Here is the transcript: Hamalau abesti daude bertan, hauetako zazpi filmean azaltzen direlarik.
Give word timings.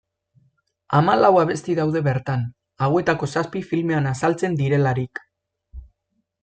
Hamalau 0.99 1.29
abesti 1.41 1.75
daude 1.81 2.01
bertan, 2.09 2.47
hauetako 2.87 3.31
zazpi 3.35 3.65
filmean 3.69 4.13
azaltzen 4.15 4.61
direlarik. 4.63 5.27